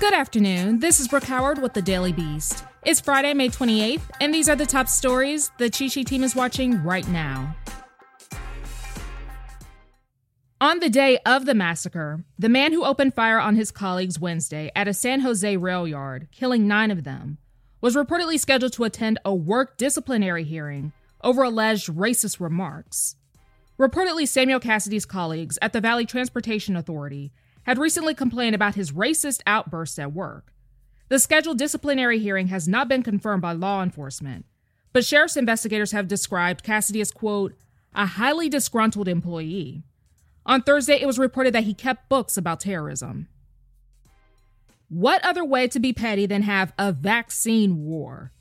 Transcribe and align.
Good 0.00 0.14
afternoon. 0.14 0.78
This 0.78 0.98
is 0.98 1.08
Brooke 1.08 1.24
Howard 1.24 1.60
with 1.60 1.74
the 1.74 1.82
Daily 1.82 2.10
Beast. 2.10 2.64
It's 2.86 3.02
Friday, 3.02 3.34
May 3.34 3.50
28th, 3.50 4.00
and 4.18 4.32
these 4.32 4.48
are 4.48 4.56
the 4.56 4.64
top 4.64 4.88
stories 4.88 5.50
the 5.58 5.68
Cheat 5.68 5.92
Sheet 5.92 6.06
team 6.06 6.24
is 6.24 6.34
watching 6.34 6.82
right 6.82 7.06
now. 7.08 7.54
On 10.58 10.80
the 10.80 10.88
day 10.88 11.18
of 11.26 11.44
the 11.44 11.52
massacre, 11.52 12.24
the 12.38 12.48
man 12.48 12.72
who 12.72 12.82
opened 12.82 13.12
fire 13.12 13.38
on 13.38 13.56
his 13.56 13.70
colleagues 13.70 14.18
Wednesday 14.18 14.72
at 14.74 14.88
a 14.88 14.94
San 14.94 15.20
Jose 15.20 15.58
rail 15.58 15.86
yard, 15.86 16.28
killing 16.32 16.66
nine 16.66 16.90
of 16.90 17.04
them, 17.04 17.36
was 17.82 17.94
reportedly 17.94 18.40
scheduled 18.40 18.72
to 18.72 18.84
attend 18.84 19.18
a 19.22 19.34
work 19.34 19.76
disciplinary 19.76 20.44
hearing 20.44 20.94
over 21.22 21.42
alleged 21.42 21.92
racist 21.92 22.40
remarks. 22.40 23.16
Reportedly, 23.78 24.26
Samuel 24.26 24.60
Cassidy's 24.60 25.04
colleagues 25.04 25.58
at 25.60 25.74
the 25.74 25.80
Valley 25.82 26.06
Transportation 26.06 26.74
Authority 26.74 27.32
had 27.70 27.78
recently 27.78 28.16
complained 28.16 28.56
about 28.56 28.74
his 28.74 28.90
racist 28.90 29.42
outbursts 29.46 29.96
at 29.96 30.12
work. 30.12 30.52
The 31.08 31.20
scheduled 31.20 31.56
disciplinary 31.56 32.18
hearing 32.18 32.48
has 32.48 32.66
not 32.66 32.88
been 32.88 33.04
confirmed 33.04 33.42
by 33.42 33.52
law 33.52 33.80
enforcement, 33.80 34.44
but 34.92 35.04
sheriff's 35.04 35.36
investigators 35.36 35.92
have 35.92 36.08
described 36.08 36.64
Cassidy 36.64 37.00
as, 37.00 37.12
quote, 37.12 37.54
a 37.94 38.06
highly 38.06 38.48
disgruntled 38.48 39.06
employee. 39.06 39.84
On 40.44 40.60
Thursday, 40.60 41.00
it 41.00 41.06
was 41.06 41.16
reported 41.16 41.54
that 41.54 41.62
he 41.62 41.72
kept 41.72 42.08
books 42.08 42.36
about 42.36 42.58
terrorism. 42.58 43.28
What 44.88 45.24
other 45.24 45.44
way 45.44 45.68
to 45.68 45.78
be 45.78 45.92
petty 45.92 46.26
than 46.26 46.42
have 46.42 46.72
a 46.76 46.90
vaccine 46.90 47.84
war? 47.84 48.32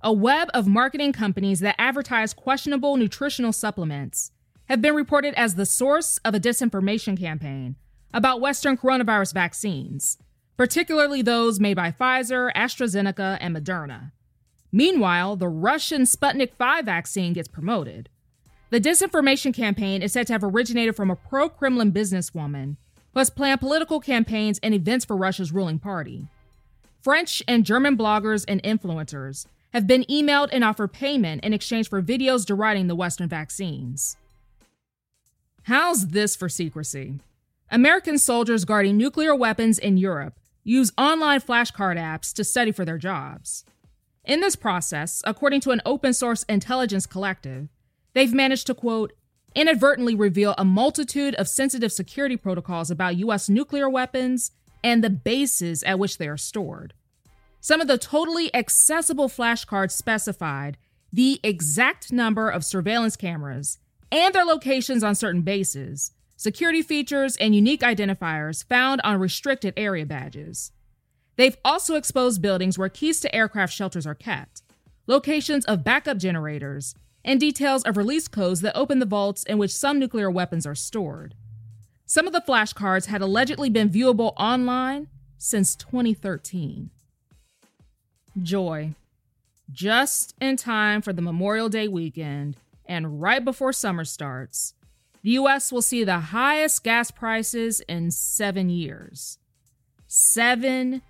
A 0.00 0.12
web 0.12 0.48
of 0.52 0.66
marketing 0.66 1.12
companies 1.12 1.60
that 1.60 1.76
advertise 1.78 2.34
questionable 2.34 2.96
nutritional 2.96 3.52
supplements 3.52 4.32
have 4.64 4.82
been 4.82 4.96
reported 4.96 5.34
as 5.34 5.54
the 5.54 5.66
source 5.66 6.18
of 6.24 6.34
a 6.34 6.40
disinformation 6.40 7.16
campaign 7.16 7.76
about 8.12 8.40
Western 8.40 8.76
coronavirus 8.76 9.34
vaccines, 9.34 10.18
particularly 10.56 11.22
those 11.22 11.60
made 11.60 11.74
by 11.74 11.90
Pfizer, 11.90 12.52
AstraZeneca, 12.54 13.38
and 13.40 13.56
Moderna. 13.56 14.12
Meanwhile, 14.70 15.36
the 15.36 15.48
Russian 15.48 16.02
Sputnik 16.02 16.52
V 16.58 16.82
vaccine 16.84 17.32
gets 17.32 17.48
promoted. 17.48 18.08
The 18.70 18.80
disinformation 18.80 19.52
campaign 19.52 20.02
is 20.02 20.12
said 20.12 20.26
to 20.28 20.32
have 20.32 20.42
originated 20.42 20.96
from 20.96 21.10
a 21.10 21.16
pro 21.16 21.48
Kremlin 21.48 21.92
businesswoman 21.92 22.76
who 23.12 23.20
has 23.20 23.28
planned 23.28 23.60
political 23.60 24.00
campaigns 24.00 24.58
and 24.62 24.72
events 24.72 25.04
for 25.04 25.16
Russia's 25.16 25.52
ruling 25.52 25.78
party. 25.78 26.26
French 27.02 27.42
and 27.46 27.66
German 27.66 27.98
bloggers 27.98 28.44
and 28.48 28.62
influencers 28.62 29.46
have 29.74 29.86
been 29.86 30.04
emailed 30.04 30.48
and 30.52 30.64
offered 30.64 30.92
payment 30.92 31.44
in 31.44 31.52
exchange 31.52 31.88
for 31.88 32.00
videos 32.00 32.46
deriding 32.46 32.86
the 32.86 32.94
Western 32.94 33.28
vaccines. 33.28 34.16
How's 35.64 36.08
this 36.08 36.34
for 36.34 36.48
secrecy? 36.48 37.18
American 37.72 38.18
soldiers 38.18 38.66
guarding 38.66 38.98
nuclear 38.98 39.34
weapons 39.34 39.78
in 39.78 39.96
Europe 39.96 40.38
use 40.62 40.92
online 40.98 41.40
flashcard 41.40 41.96
apps 41.96 42.30
to 42.34 42.44
study 42.44 42.70
for 42.70 42.84
their 42.84 42.98
jobs. 42.98 43.64
In 44.26 44.40
this 44.40 44.56
process, 44.56 45.22
according 45.24 45.62
to 45.62 45.70
an 45.70 45.80
open 45.86 46.12
source 46.12 46.42
intelligence 46.50 47.06
collective, 47.06 47.68
they've 48.12 48.34
managed 48.34 48.66
to 48.66 48.74
quote, 48.74 49.14
inadvertently 49.54 50.14
reveal 50.14 50.54
a 50.58 50.66
multitude 50.66 51.34
of 51.36 51.48
sensitive 51.48 51.90
security 51.90 52.36
protocols 52.36 52.90
about 52.90 53.16
U.S. 53.16 53.48
nuclear 53.48 53.88
weapons 53.88 54.50
and 54.84 55.02
the 55.02 55.08
bases 55.08 55.82
at 55.82 55.98
which 55.98 56.18
they 56.18 56.28
are 56.28 56.36
stored. 56.36 56.92
Some 57.62 57.80
of 57.80 57.88
the 57.88 57.96
totally 57.96 58.54
accessible 58.54 59.30
flashcards 59.30 59.92
specified 59.92 60.76
the 61.10 61.40
exact 61.42 62.12
number 62.12 62.50
of 62.50 62.66
surveillance 62.66 63.16
cameras 63.16 63.78
and 64.10 64.34
their 64.34 64.44
locations 64.44 65.02
on 65.02 65.14
certain 65.14 65.40
bases, 65.40 66.12
security 66.36 66.82
features, 66.82 67.36
and 67.36 67.54
unique 67.54 67.82
identifiers 67.82 68.64
found 68.64 69.00
on 69.02 69.20
restricted 69.20 69.74
area 69.76 70.06
badges. 70.06 70.72
They've 71.36 71.56
also 71.64 71.94
exposed 71.94 72.42
buildings 72.42 72.78
where 72.78 72.88
keys 72.88 73.20
to 73.20 73.34
aircraft 73.34 73.72
shelters 73.72 74.06
are 74.06 74.14
kept, 74.14 74.62
locations 75.06 75.64
of 75.64 75.84
backup 75.84 76.18
generators, 76.18 76.94
and 77.24 77.38
details 77.38 77.82
of 77.84 77.96
release 77.96 78.28
codes 78.28 78.60
that 78.60 78.76
open 78.76 78.98
the 78.98 79.06
vaults 79.06 79.44
in 79.44 79.58
which 79.58 79.72
some 79.72 79.98
nuclear 79.98 80.30
weapons 80.30 80.66
are 80.66 80.74
stored. 80.74 81.34
Some 82.04 82.26
of 82.26 82.32
the 82.32 82.42
flashcards 82.46 83.06
had 83.06 83.22
allegedly 83.22 83.70
been 83.70 83.88
viewable 83.88 84.34
online 84.36 85.08
since 85.38 85.74
2013. 85.76 86.90
Joy. 88.42 88.94
Just 89.70 90.34
in 90.40 90.56
time 90.56 91.00
for 91.00 91.12
the 91.12 91.22
Memorial 91.22 91.68
Day 91.68 91.88
weekend 91.88 92.56
and 92.84 93.22
right 93.22 93.44
before 93.44 93.72
summer 93.72 94.04
starts, 94.04 94.74
the 95.22 95.30
US 95.30 95.70
will 95.70 95.82
see 95.82 96.04
the 96.04 96.18
highest 96.18 96.82
gas 96.82 97.10
prices 97.10 97.80
in 97.88 98.10
seven 98.10 98.68
years. 98.68 99.38
Seven 100.06 101.02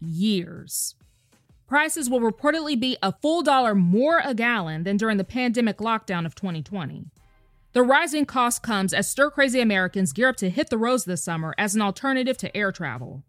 years. 0.00 0.94
Prices 1.66 2.08
will 2.08 2.20
reportedly 2.20 2.78
be 2.78 2.96
a 3.02 3.12
full 3.20 3.42
dollar 3.42 3.74
more 3.74 4.20
a 4.24 4.34
gallon 4.34 4.84
than 4.84 4.96
during 4.96 5.16
the 5.16 5.24
pandemic 5.24 5.78
lockdown 5.78 6.24
of 6.24 6.36
2020. 6.36 7.06
The 7.72 7.82
rising 7.82 8.24
cost 8.24 8.62
comes 8.62 8.94
as 8.94 9.08
stir 9.08 9.30
crazy 9.30 9.60
Americans 9.60 10.12
gear 10.12 10.28
up 10.28 10.36
to 10.36 10.48
hit 10.48 10.70
the 10.70 10.78
roads 10.78 11.04
this 11.04 11.24
summer 11.24 11.54
as 11.58 11.74
an 11.74 11.82
alternative 11.82 12.38
to 12.38 12.56
air 12.56 12.70
travel. 12.72 13.24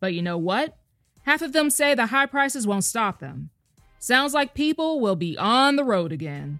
But 0.00 0.14
you 0.14 0.22
know 0.22 0.38
what? 0.38 0.76
Half 1.24 1.42
of 1.42 1.52
them 1.52 1.70
say 1.70 1.94
the 1.94 2.06
high 2.06 2.26
prices 2.26 2.66
won't 2.66 2.84
stop 2.84 3.20
them. 3.20 3.50
Sounds 3.98 4.34
like 4.34 4.54
people 4.54 4.98
will 4.98 5.14
be 5.14 5.38
on 5.38 5.76
the 5.76 5.84
road 5.84 6.10
again. 6.10 6.58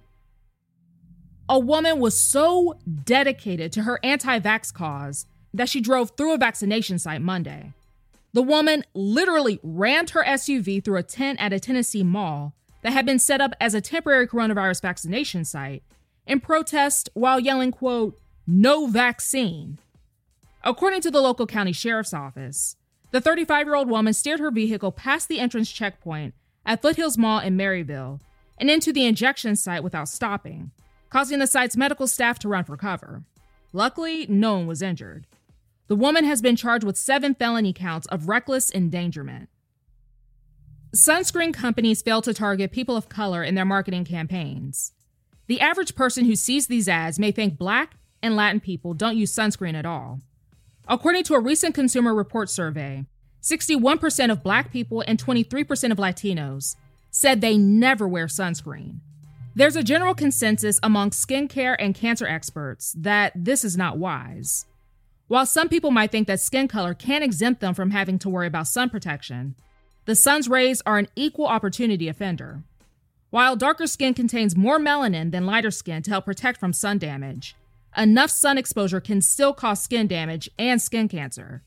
A 1.48 1.58
woman 1.58 1.98
was 1.98 2.18
so 2.18 2.78
dedicated 3.04 3.72
to 3.72 3.82
her 3.82 3.98
anti 4.02 4.38
vax 4.38 4.72
cause 4.72 5.26
that 5.52 5.68
she 5.68 5.80
drove 5.80 6.12
through 6.16 6.34
a 6.34 6.38
vaccination 6.38 6.98
site 6.98 7.20
Monday. 7.20 7.72
The 8.32 8.42
woman 8.42 8.84
literally 8.94 9.60
rammed 9.62 10.10
her 10.10 10.24
SUV 10.24 10.82
through 10.82 10.96
a 10.96 11.02
tent 11.02 11.40
at 11.40 11.52
a 11.52 11.60
Tennessee 11.60 12.02
mall 12.02 12.54
that 12.82 12.92
had 12.92 13.04
been 13.04 13.18
set 13.18 13.40
up 13.40 13.52
as 13.60 13.74
a 13.74 13.80
temporary 13.80 14.26
coronavirus 14.26 14.80
vaccination 14.80 15.44
site 15.44 15.82
in 16.26 16.40
protest 16.40 17.10
while 17.14 17.38
yelling, 17.38 17.72
quote, 17.72 18.18
no 18.46 18.86
vaccine. 18.86 19.78
According 20.64 21.02
to 21.02 21.10
the 21.10 21.20
local 21.20 21.46
county 21.46 21.72
sheriff's 21.72 22.14
office, 22.14 22.76
the 23.10 23.20
35 23.20 23.66
year 23.66 23.74
old 23.74 23.88
woman 23.88 24.14
steered 24.14 24.40
her 24.40 24.50
vehicle 24.50 24.92
past 24.92 25.28
the 25.28 25.38
entrance 25.38 25.70
checkpoint 25.70 26.34
at 26.64 26.80
Foothills 26.80 27.18
Mall 27.18 27.40
in 27.40 27.56
Maryville 27.56 28.20
and 28.58 28.70
into 28.70 28.92
the 28.92 29.04
injection 29.04 29.56
site 29.56 29.82
without 29.82 30.08
stopping, 30.08 30.70
causing 31.12 31.40
the 31.40 31.46
site's 31.46 31.76
medical 31.76 32.06
staff 32.06 32.38
to 32.38 32.48
run 32.48 32.64
for 32.64 32.74
cover. 32.74 33.22
Luckily, 33.74 34.26
no 34.30 34.54
one 34.54 34.66
was 34.66 34.80
injured. 34.80 35.26
The 35.88 35.94
woman 35.94 36.24
has 36.24 36.40
been 36.40 36.56
charged 36.56 36.84
with 36.84 36.96
seven 36.96 37.34
felony 37.34 37.74
counts 37.74 38.06
of 38.06 38.28
reckless 38.28 38.72
endangerment. 38.72 39.50
Sunscreen 40.96 41.52
companies 41.52 42.00
fail 42.00 42.22
to 42.22 42.32
target 42.32 42.72
people 42.72 42.96
of 42.96 43.10
color 43.10 43.44
in 43.44 43.54
their 43.54 43.66
marketing 43.66 44.06
campaigns. 44.06 44.92
The 45.48 45.60
average 45.60 45.94
person 45.94 46.24
who 46.24 46.34
sees 46.34 46.66
these 46.66 46.88
ads 46.88 47.18
may 47.18 47.30
think 47.30 47.58
black 47.58 47.96
and 48.22 48.34
Latin 48.34 48.60
people 48.60 48.94
don't 48.94 49.18
use 49.18 49.34
sunscreen 49.34 49.74
at 49.74 49.84
all. 49.84 50.20
According 50.88 51.24
to 51.24 51.34
a 51.34 51.40
recent 51.40 51.74
Consumer 51.74 52.14
Report 52.14 52.48
survey, 52.48 53.04
61% 53.42 54.30
of 54.30 54.42
Black 54.42 54.72
people 54.72 55.04
and 55.06 55.22
23% 55.22 55.92
of 55.92 55.98
Latinos 55.98 56.76
said 57.10 57.42
they 57.42 57.58
never 57.58 58.08
wear 58.08 58.28
sunscreen. 58.28 59.00
There's 59.54 59.76
a 59.76 59.82
general 59.82 60.14
consensus 60.14 60.80
among 60.82 61.10
skincare 61.10 61.76
and 61.78 61.94
cancer 61.94 62.26
experts 62.26 62.94
that 62.96 63.32
this 63.36 63.64
is 63.64 63.76
not 63.76 63.98
wise. 63.98 64.64
While 65.28 65.44
some 65.44 65.68
people 65.68 65.90
might 65.90 66.10
think 66.10 66.26
that 66.28 66.40
skin 66.40 66.68
color 66.68 66.94
can 66.94 67.22
exempt 67.22 67.60
them 67.60 67.74
from 67.74 67.90
having 67.90 68.18
to 68.20 68.30
worry 68.30 68.46
about 68.46 68.66
sun 68.66 68.88
protection, 68.88 69.54
the 70.06 70.16
sun's 70.16 70.48
rays 70.48 70.80
are 70.86 70.96
an 70.96 71.08
equal 71.16 71.46
opportunity 71.46 72.08
offender. 72.08 72.62
While 73.28 73.56
darker 73.56 73.86
skin 73.86 74.14
contains 74.14 74.56
more 74.56 74.78
melanin 74.78 75.32
than 75.32 75.44
lighter 75.44 75.70
skin 75.70 76.02
to 76.04 76.10
help 76.10 76.24
protect 76.24 76.58
from 76.58 76.72
sun 76.72 76.96
damage, 76.96 77.54
enough 77.94 78.30
sun 78.30 78.56
exposure 78.56 79.00
can 79.00 79.20
still 79.20 79.52
cause 79.52 79.82
skin 79.82 80.06
damage 80.06 80.48
and 80.58 80.80
skin 80.80 81.08
cancer. 81.08 81.62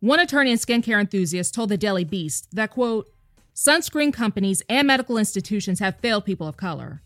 One 0.00 0.20
attorney 0.20 0.52
and 0.52 0.60
skincare 0.60 1.00
enthusiast 1.00 1.54
told 1.54 1.70
the 1.70 1.78
Daily 1.78 2.04
Beast 2.04 2.48
that, 2.54 2.70
quote, 2.70 3.08
sunscreen 3.54 4.12
companies 4.12 4.62
and 4.68 4.86
medical 4.86 5.16
institutions 5.16 5.80
have 5.80 5.98
failed 6.00 6.26
people 6.26 6.46
of 6.46 6.58
color. 6.58 7.02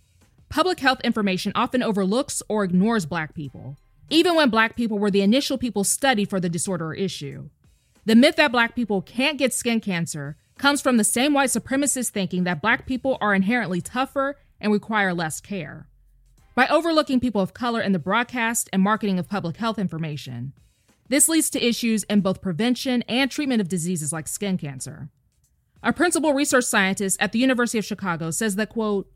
Public 0.51 0.81
health 0.81 1.01
information 1.03 1.53
often 1.55 1.81
overlooks 1.83 2.43
or 2.49 2.65
ignores 2.65 3.07
black 3.07 3.35
people. 3.35 3.77
even 4.11 4.35
when 4.35 4.51
black 4.51 4.75
people 4.75 4.99
were 4.99 5.11
the 5.11 5.23
initial 5.23 5.57
people 5.57 5.85
studied 5.85 6.29
for 6.29 6.41
the 6.41 6.49
disorder 6.49 6.89
or 6.89 6.95
issue. 6.95 7.49
The 8.07 8.17
myth 8.17 8.35
that 8.37 8.51
black 8.51 8.75
people 8.75 9.01
can't 9.01 9.39
get 9.39 9.55
skin 9.55 9.79
cancer 9.81 10.37
comes 10.59 10.83
from 10.83 10.97
the 10.97 11.05
same 11.05 11.33
white 11.33 11.51
supremacist 11.51 12.11
thinking 12.11 12.43
that 12.43 12.61
black 12.61 12.87
people 12.87 13.17
are 13.21 13.35
inherently 13.35 13.81
tougher 13.81 14.37
and 14.61 14.73
require 14.73 15.15
less 15.15 15.41
care. 15.41 15.89
By 16.57 16.67
overlooking 16.67 17.21
people 17.21 17.41
of 17.41 17.55
color 17.55 17.81
in 17.81 17.93
the 17.93 18.01
broadcast 18.01 18.69
and 18.73 18.83
marketing 18.83 19.21
of 19.21 19.29
public 19.29 19.57
health 19.59 19.79
information, 19.79 20.53
this 21.09 21.29
leads 21.29 21.49
to 21.51 21.65
issues 21.65 22.03
in 22.05 22.21
both 22.21 22.43
prevention 22.43 23.03
and 23.09 23.31
treatment 23.31 23.61
of 23.61 23.69
diseases 23.69 24.13
like 24.13 24.27
skin 24.27 24.59
cancer. 24.59 25.09
A 25.85 25.93
principal 25.93 26.35
research 26.35 26.65
scientist 26.65 27.17
at 27.23 27.31
the 27.31 27.39
University 27.39 27.79
of 27.79 27.85
Chicago 27.85 28.33
says 28.33 28.57
that, 28.57 28.71
quote, 28.71 29.09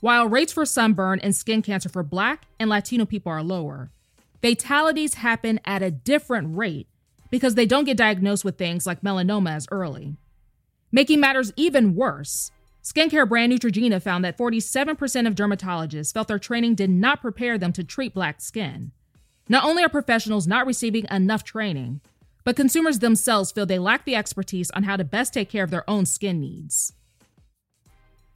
while 0.00 0.28
rates 0.28 0.52
for 0.52 0.66
sunburn 0.66 1.18
and 1.20 1.34
skin 1.34 1.62
cancer 1.62 1.88
for 1.88 2.02
Black 2.02 2.46
and 2.58 2.68
Latino 2.68 3.04
people 3.04 3.32
are 3.32 3.42
lower, 3.42 3.90
fatalities 4.42 5.14
happen 5.14 5.60
at 5.64 5.82
a 5.82 5.90
different 5.90 6.56
rate 6.56 6.86
because 7.30 7.54
they 7.54 7.66
don't 7.66 7.84
get 7.84 7.96
diagnosed 7.96 8.44
with 8.44 8.58
things 8.58 8.86
like 8.86 9.02
melanoma 9.02 9.50
as 9.50 9.66
early. 9.70 10.16
Making 10.92 11.20
matters 11.20 11.52
even 11.56 11.94
worse, 11.94 12.50
skincare 12.82 13.28
brand 13.28 13.52
Neutrogena 13.52 14.00
found 14.00 14.24
that 14.24 14.38
47% 14.38 15.26
of 15.26 15.34
dermatologists 15.34 16.12
felt 16.12 16.28
their 16.28 16.38
training 16.38 16.74
did 16.74 16.90
not 16.90 17.20
prepare 17.20 17.58
them 17.58 17.72
to 17.72 17.84
treat 17.84 18.14
black 18.14 18.40
skin. 18.40 18.92
Not 19.48 19.64
only 19.64 19.82
are 19.82 19.88
professionals 19.88 20.46
not 20.46 20.66
receiving 20.66 21.06
enough 21.10 21.44
training, 21.44 22.00
but 22.44 22.56
consumers 22.56 23.00
themselves 23.00 23.50
feel 23.50 23.66
they 23.66 23.78
lack 23.78 24.04
the 24.04 24.14
expertise 24.14 24.70
on 24.70 24.84
how 24.84 24.96
to 24.96 25.04
best 25.04 25.34
take 25.34 25.50
care 25.50 25.64
of 25.64 25.70
their 25.70 25.88
own 25.90 26.06
skin 26.06 26.40
needs. 26.40 26.92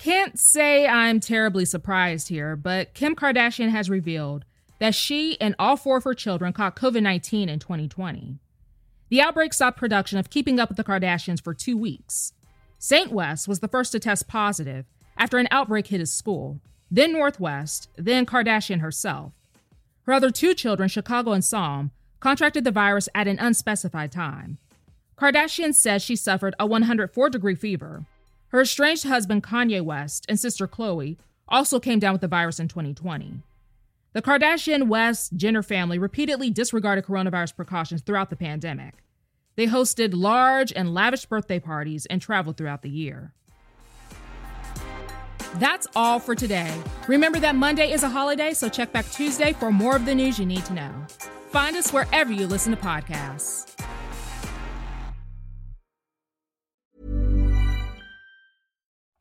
Can't 0.01 0.41
say 0.41 0.87
I'm 0.87 1.21
terribly 1.21 1.67
surprised 1.67 2.29
here, 2.29 2.57
but 2.57 2.95
Kim 2.95 3.15
Kardashian 3.15 3.69
has 3.69 3.91
revealed 3.91 4.47
that 4.79 4.95
she 4.95 5.39
and 5.43 5.55
all 5.59 5.77
four 5.77 5.99
of 5.99 6.05
her 6.05 6.15
children 6.15 6.55
caught 6.55 6.75
COVID 6.75 7.03
19 7.03 7.51
in 7.51 7.59
2020. 7.59 8.39
The 9.11 9.21
outbreak 9.21 9.53
stopped 9.53 9.77
production 9.77 10.19
of 10.19 10.31
Keeping 10.31 10.59
Up 10.59 10.71
with 10.71 10.79
the 10.79 10.85
Kardashians 10.85 11.45
for 11.45 11.53
two 11.53 11.77
weeks. 11.77 12.33
Saint 12.79 13.13
West 13.13 13.47
was 13.47 13.61
the 13.61 13.69
first 13.69 13.93
to 13.93 14.01
test 14.01 14.27
positive 14.27 14.87
after 15.19 15.37
an 15.37 15.49
outbreak 15.51 15.89
hit 15.89 16.01
his 16.01 16.11
school, 16.11 16.63
then 16.91 17.13
North 17.13 17.39
West, 17.39 17.91
then 17.97 18.25
Kardashian 18.25 18.81
herself. 18.81 19.35
Her 20.05 20.15
other 20.15 20.31
two 20.31 20.55
children, 20.55 20.89
Chicago 20.89 21.33
and 21.33 21.45
Psalm, 21.45 21.91
contracted 22.21 22.65
the 22.65 22.71
virus 22.71 23.11
at 23.15 23.29
an 23.29 23.39
unspecified 23.39 24.13
time. 24.13 24.57
Kardashian 25.19 25.75
says 25.75 26.03
she 26.03 26.17
suffered 26.17 26.55
a 26.59 26.65
104 26.65 27.29
degree 27.29 27.55
fever, 27.55 28.07
her 28.51 28.61
estranged 28.61 29.05
husband, 29.05 29.43
Kanye 29.43 29.83
West, 29.83 30.27
and 30.29 30.39
sister 30.39 30.69
Khloé 30.69 31.17
also 31.49 31.81
came 31.81 31.99
down 31.99 32.13
with 32.13 32.21
the 32.21 32.29
virus 32.29 32.61
in 32.61 32.69
2020. 32.69 33.43
The 34.13 34.23
Kardashian 34.23 34.89
West 34.89 35.37
Jenner 35.37 35.63
family 35.63 35.99
repeatedly 35.99 36.51
disregarded 36.51 37.05
coronavirus 37.05 37.55
precautions 37.57 38.03
throughout 38.03 38.29
the 38.29 38.37
pandemic. 38.37 38.95
They 39.57 39.67
hosted 39.67 40.11
large 40.15 40.73
and 40.73 40.93
lavish 40.95 41.27
birthday 41.27 41.61
parties 41.61 42.07
and 42.07 42.21
traveled 42.21 42.57
throughout 42.57 42.83
the 42.83 42.91
year. 42.91 43.33
That's 45.57 45.87
all 45.95 46.19
for 46.19 46.35
today. 46.35 46.73
Remember 47.09 47.39
that 47.41 47.55
Monday 47.57 47.93
is 47.93 48.03
a 48.03 48.09
holiday, 48.09 48.53
so 48.53 48.69
check 48.69 48.93
back 48.93 49.09
Tuesday 49.11 49.53
for 49.53 49.71
more 49.71 49.97
of 49.97 50.07
the 50.07 50.15
news 50.15 50.39
you 50.39 50.47
need 50.47 50.65
to 50.67 50.73
know. 50.73 50.93
Find 51.49 51.77
us 51.77 51.93
wherever 51.93 52.33
you 52.33 52.47
listen 52.47 52.75
to 52.75 52.81
podcasts. 52.81 53.77